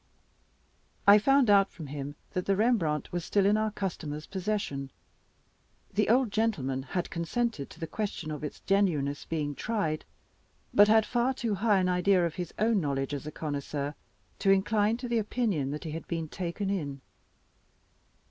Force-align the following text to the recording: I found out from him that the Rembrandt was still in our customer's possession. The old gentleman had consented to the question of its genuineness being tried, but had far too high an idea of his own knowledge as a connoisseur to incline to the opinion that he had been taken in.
I 1.05 1.19
found 1.19 1.47
out 1.47 1.69
from 1.69 1.85
him 1.85 2.15
that 2.31 2.47
the 2.47 2.55
Rembrandt 2.55 3.11
was 3.11 3.23
still 3.23 3.45
in 3.45 3.55
our 3.55 3.69
customer's 3.69 4.25
possession. 4.25 4.89
The 5.93 6.09
old 6.09 6.31
gentleman 6.31 6.81
had 6.81 7.11
consented 7.11 7.69
to 7.69 7.79
the 7.79 7.85
question 7.85 8.31
of 8.31 8.43
its 8.43 8.61
genuineness 8.61 9.25
being 9.25 9.53
tried, 9.53 10.05
but 10.73 10.87
had 10.87 11.05
far 11.05 11.35
too 11.35 11.53
high 11.53 11.77
an 11.77 11.87
idea 11.87 12.25
of 12.25 12.33
his 12.33 12.51
own 12.57 12.81
knowledge 12.81 13.13
as 13.13 13.27
a 13.27 13.31
connoisseur 13.31 13.93
to 14.39 14.49
incline 14.49 14.97
to 14.97 15.07
the 15.07 15.19
opinion 15.19 15.69
that 15.69 15.83
he 15.83 15.91
had 15.91 16.07
been 16.07 16.27
taken 16.27 16.71
in. 16.71 17.01